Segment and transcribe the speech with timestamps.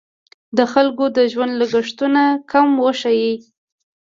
[0.57, 3.33] د خلکو د ژوند لګښتونه کم وښیي.